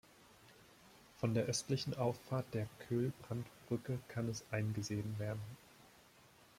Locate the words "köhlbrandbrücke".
2.87-3.99